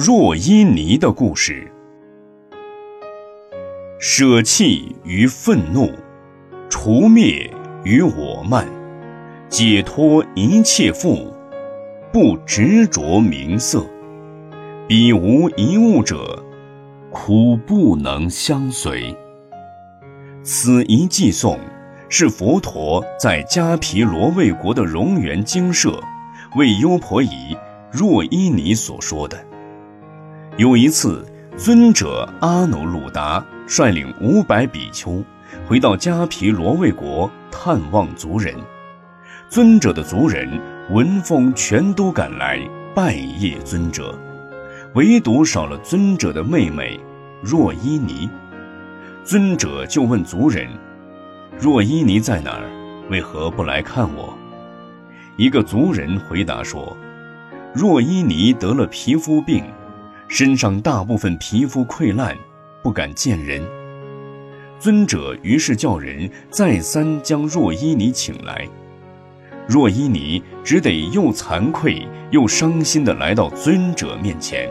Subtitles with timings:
[0.00, 1.66] 若依尼的故事。
[3.98, 5.90] 舍弃于愤怒，
[6.70, 7.50] 除灭
[7.82, 8.64] 于我慢，
[9.48, 11.32] 解脱一切缚，
[12.12, 13.84] 不执着名色。
[14.86, 16.44] 彼无一物者，
[17.10, 19.12] 苦不能相随。
[20.44, 21.58] 此一寄颂，
[22.08, 26.00] 是佛陀在迦毗罗卫国的荣园精舍，
[26.54, 27.56] 为优婆夷
[27.90, 29.47] 若依尼所说的。
[30.58, 31.24] 有一次，
[31.56, 35.22] 尊者阿耨鲁达率领五百比丘，
[35.68, 38.52] 回到迦毗罗卫国探望族人。
[39.48, 42.58] 尊者的族人闻风全都赶来
[42.92, 44.18] 拜谒尊者，
[44.96, 46.98] 唯独少了尊者的妹妹
[47.40, 48.28] 若依尼。
[49.22, 50.66] 尊者就问族人
[51.56, 52.68] ：“若依尼在哪儿？
[53.08, 54.36] 为何不来看我？”
[55.38, 56.96] 一个族人回答说
[57.72, 59.64] ：“若依尼得了皮肤病。”
[60.28, 62.36] 身上大部分皮肤溃烂，
[62.82, 63.62] 不敢见人。
[64.78, 68.68] 尊者于是叫人再三将若依尼请来。
[69.66, 74.70] 若依尼只得又惭愧又伤心地来到尊者面前。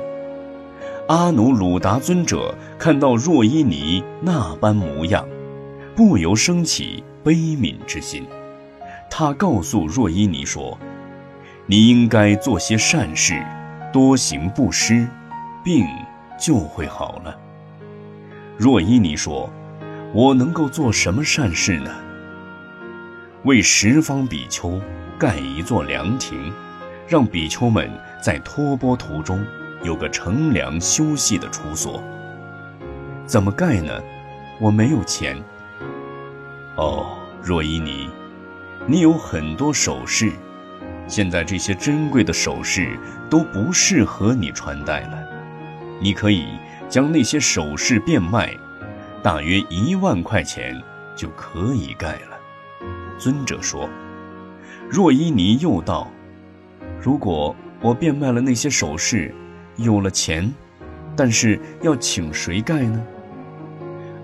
[1.07, 5.27] 阿努鲁达尊者看到若依尼那般模样，
[5.95, 8.25] 不由升起悲悯之心。
[9.09, 10.77] 他告诉若依尼说
[11.65, 13.43] ：“你应该做些善事，
[13.91, 15.07] 多行布施。”
[15.67, 15.85] 病
[16.39, 17.37] 就会好了。
[18.57, 19.49] 若依尼说
[20.15, 21.91] ：“我能够做什么善事呢？”
[23.43, 24.79] 为十方比丘
[25.19, 26.53] 盖一座凉亭，
[27.05, 27.91] 让比丘们
[28.23, 29.45] 在托钵途中
[29.83, 32.01] 有个乘凉休息的处所。
[33.25, 34.01] 怎么盖呢？
[34.61, 35.35] 我没有钱。
[36.77, 38.09] 哦，若依尼，
[38.85, 40.31] 你有很多首饰，
[41.09, 42.97] 现在这些珍贵的首饰
[43.29, 45.36] 都不适合你穿戴了。
[45.99, 46.45] 你可以
[46.87, 48.55] 将那些首饰变卖，
[49.23, 50.79] 大约一万块钱
[51.15, 52.37] 就可以盖了。
[53.17, 53.89] 尊者说
[54.89, 56.09] ：“若依尼又道，
[57.01, 59.33] 如果我变卖了那些首饰，
[59.75, 60.53] 有了钱，
[61.15, 63.03] 但是要请谁盖呢？”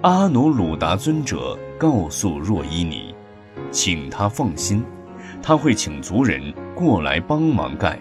[0.01, 3.15] 阿努鲁达尊者告诉若依尼
[3.71, 4.83] ：“请他放心，
[5.41, 7.97] 他会请族人过来帮忙盖。”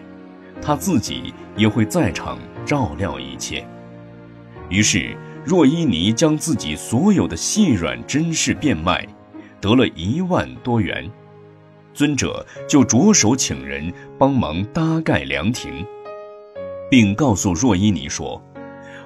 [0.60, 3.66] 他自己也会在场照料一切。
[4.68, 9.06] 于是，若依尼将自己所有的细软珍饰变卖，
[9.60, 11.10] 得了一万多元。
[11.92, 15.84] 尊者就着手请人帮忙搭盖凉亭，
[16.90, 18.42] 并告诉若依尼说：“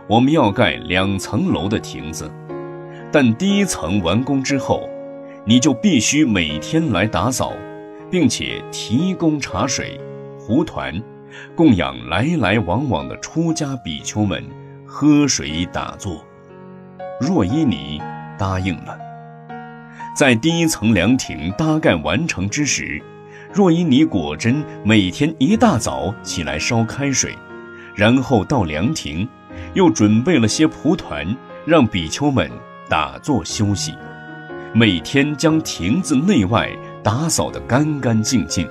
[0.07, 2.31] 我们要盖两层楼的亭子，
[3.11, 4.89] 但第一层完工之后，
[5.45, 7.53] 你就必须每天来打扫，
[8.09, 10.01] 并且提供茶水、
[10.39, 11.03] 壶团。”
[11.55, 14.45] 供养来来往往的出家比丘们
[14.87, 16.25] 喝水打坐，
[17.21, 18.01] 若依尼
[18.39, 18.99] 答应了。
[20.15, 23.03] 在第一层凉亭搭盖完成之时，
[23.53, 27.35] 若依尼果真每天一大早起来烧开水，
[27.95, 29.29] 然后到凉亭，
[29.75, 31.37] 又准备了些蒲团，
[31.67, 32.51] 让比丘们
[32.89, 33.95] 打坐休息，
[34.73, 36.71] 每天将亭子内外
[37.03, 38.69] 打扫得干干净净。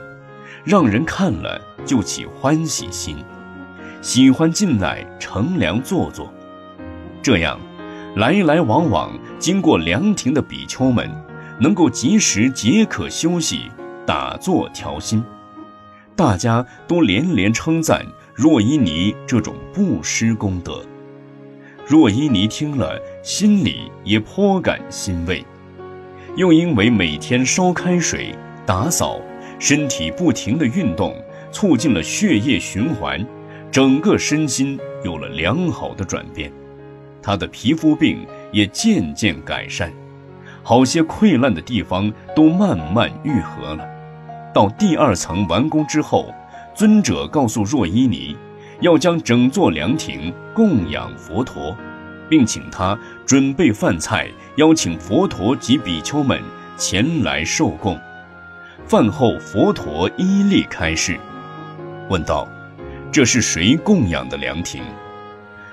[0.66, 3.24] 让人看了就起欢喜心，
[4.02, 6.34] 喜欢进来乘凉坐坐。
[7.22, 7.60] 这样，
[8.16, 11.08] 来来往往经过凉亭的比丘们，
[11.60, 13.70] 能够及时解渴休息、
[14.08, 15.24] 打坐调心。
[16.16, 18.04] 大家都连连称赞
[18.34, 20.82] 若依尼这种布施功德。
[21.86, 25.46] 若依尼听了，心里也颇感欣慰，
[26.36, 28.34] 又因为每天烧开水
[28.66, 29.22] 打扫。
[29.58, 31.16] 身体不停的运动，
[31.52, 33.26] 促进了血液循环，
[33.72, 36.52] 整个身心有了良好的转变，
[37.22, 39.92] 他的皮肤病也渐渐改善，
[40.62, 43.88] 好些溃烂的地方都慢慢愈合了。
[44.54, 46.34] 到第二层完工之后，
[46.74, 48.36] 尊者告诉若依尼，
[48.82, 51.76] 要将整座凉亭供养佛陀，
[52.30, 56.42] 并请他准备饭菜，邀请佛陀及比丘们
[56.78, 57.98] 前来受供。
[58.88, 61.20] 饭后，佛陀依例开示，
[62.08, 62.48] 问道
[63.12, 64.84] ：“这是谁供养的凉亭？”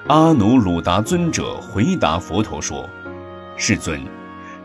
[0.08, 2.88] 阿努鲁达尊者回答佛陀说
[3.58, 4.00] ：“世尊，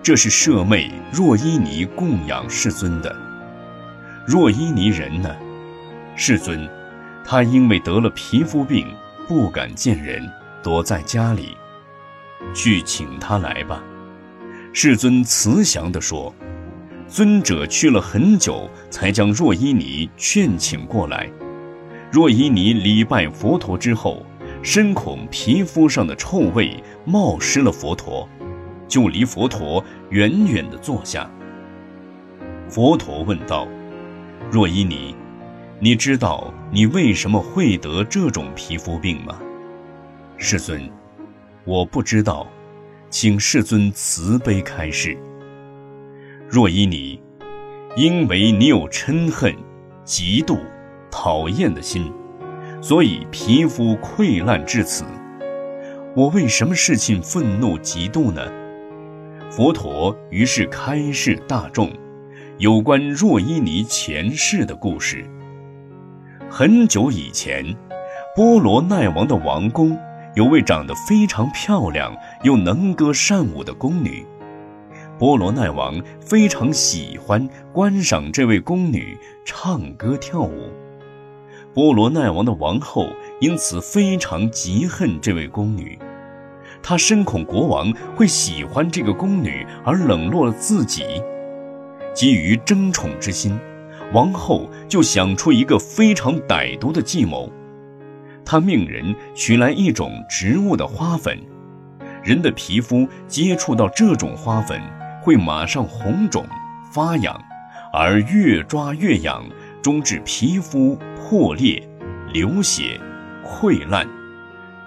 [0.01, 3.13] 这是舍妹若依尼供养世尊的。
[4.25, 5.35] 若依尼人呢？
[6.15, 6.69] 世尊，
[7.25, 8.87] 他因为得了皮肤病，
[9.27, 10.25] 不敢见人，
[10.63, 11.57] 躲在家里。
[12.53, 13.83] 去请他来吧。”
[14.71, 16.33] 世尊慈祥地说。
[17.07, 21.29] 尊者去了很久，才将若依尼劝请过来。
[22.11, 24.25] 若依尼礼拜佛陀之后，
[24.61, 28.27] 深恐皮肤上的臭味冒失了佛陀，
[28.87, 31.29] 就离佛陀远远地坐下。
[32.67, 33.65] 佛陀问道
[34.51, 35.15] ：“若依尼，
[35.79, 39.39] 你知道你为什么会得这种皮肤病吗？”
[40.37, 40.89] 世尊，
[41.63, 42.45] 我不知道，
[43.09, 45.17] 请世尊慈悲开示。
[46.49, 47.21] 若依你，
[47.97, 49.53] 因为你有嗔恨、
[50.05, 50.57] 嫉妒、
[51.11, 52.11] 讨厌的心。
[52.81, 55.03] 所以皮肤溃烂至此，
[56.15, 58.41] 我为什么事情愤怒嫉妒呢？
[59.49, 61.91] 佛陀于是开示大众，
[62.59, 65.25] 有关若依尼前世的故事。
[66.49, 67.75] 很久以前，
[68.35, 69.97] 波罗奈王的王宫
[70.35, 74.25] 有位长得非常漂亮又能歌善舞的宫女，
[75.19, 80.71] 波罗奈王非常喜欢观赏这位宫女唱歌跳舞。
[81.73, 83.09] 波罗奈王的王后
[83.39, 85.97] 因此非常嫉恨这位宫女，
[86.83, 91.03] 她深恐国王会喜欢这个宫女而冷落了自己。
[92.13, 93.59] 基于争宠之心，
[94.13, 97.51] 王后就想出一个非常歹毒的计谋。
[98.45, 101.39] 她命人取来一种植物的花粉，
[102.23, 104.79] 人的皮肤接触到这种花粉
[105.27, 106.45] 会马上红肿
[106.89, 107.37] 发痒，
[107.91, 109.43] 而越抓越痒。
[109.81, 111.85] 终致皮肤破裂、
[112.31, 112.97] 流血、
[113.45, 114.07] 溃烂。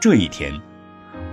[0.00, 0.58] 这一天，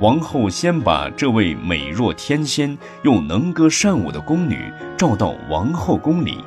[0.01, 6.44] 王后先把这位美若天仙又能歌善舞的宫女召到王后宫里，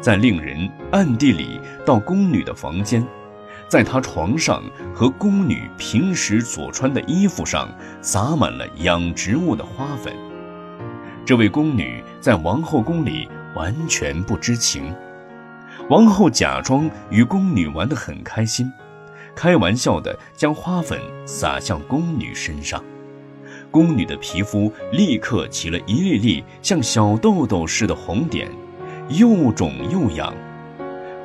[0.00, 3.04] 再令人暗地里到宫女的房间，
[3.66, 4.62] 在她床上
[4.94, 7.68] 和宫女平时所穿的衣服上
[8.00, 10.14] 撒满了养植物的花粉。
[11.26, 14.94] 这位宫女在王后宫里完全不知情。
[15.90, 18.72] 王后假装与宫女玩得很开心，
[19.34, 22.80] 开玩笑地将花粉撒向宫女身上，
[23.72, 28.48] 宫女的皮肤立刻起了一粒粒像小豆豆似的红点，
[29.08, 30.32] 又肿又痒。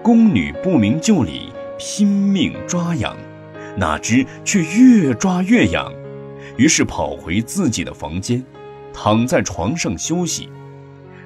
[0.02, 3.16] 宫女不明就里，拼命抓痒，
[3.78, 5.94] 哪知却越抓越痒，
[6.58, 8.44] 于是跑回自己的房间，
[8.94, 10.50] 躺在床上休息。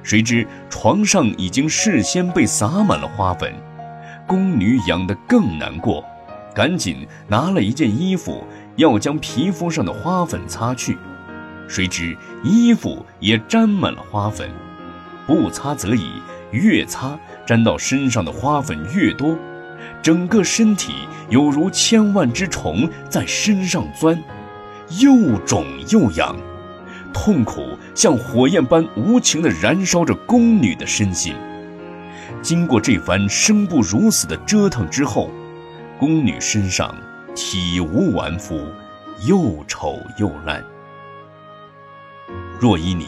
[0.03, 3.53] 谁知床上已经事先被撒满了花粉，
[4.27, 6.05] 宫女痒得更难过，
[6.53, 8.43] 赶紧拿了一件衣服
[8.75, 10.95] 要将皮肤上的花粉擦去，
[11.67, 14.47] 谁知衣服也沾满了花粉，
[15.25, 16.21] 不擦则已，
[16.51, 19.35] 越擦沾到身上的花粉越多，
[20.03, 20.93] 整个身体
[21.29, 24.23] 有如千万只虫在身上钻，
[24.99, 26.35] 又肿又痒。
[27.15, 31.33] 痛苦像火焰般无情地燃烧着宫女的身心。
[32.41, 35.31] 经过这番生不如死的折腾之后，
[35.97, 36.93] 宫女身上
[37.33, 38.67] 体无完肤，
[39.25, 40.61] 又丑又烂。
[42.59, 43.07] 若依你，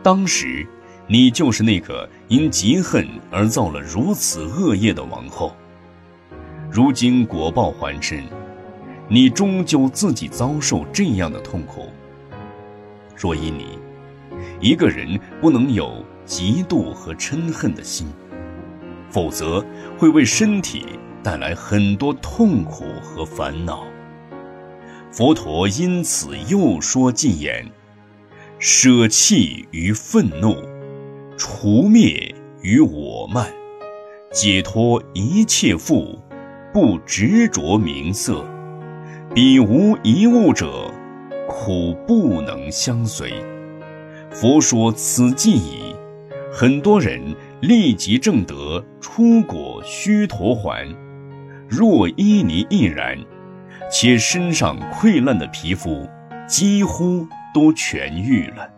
[0.00, 0.64] 当时
[1.08, 5.54] 你就是那个因嫉恨而造了如此恶业的王后。
[6.70, 8.22] 如今果报还身，
[9.08, 11.88] 你终究自己遭受这样的痛苦。
[13.18, 13.78] 若依你，
[14.60, 18.06] 一个人不能有嫉妒和嗔恨的心，
[19.10, 19.64] 否则
[19.98, 20.86] 会为身体
[21.22, 23.84] 带来很多痛苦和烦恼。
[25.10, 27.66] 佛陀因此又说禁言：
[28.58, 30.54] 舍弃于愤怒，
[31.36, 33.50] 除灭于我慢，
[34.30, 36.18] 解脱一切缚，
[36.72, 38.44] 不执着名色，
[39.34, 40.92] 彼无一物者。
[41.48, 43.32] 苦不能相随。
[44.30, 45.94] 佛说此即已，
[46.52, 47.20] 很多人
[47.60, 50.86] 立即证得出果须陀环。
[51.68, 53.18] 若依尼亦然，
[53.90, 56.06] 且身上溃烂的皮肤
[56.46, 58.68] 几乎都痊愈了。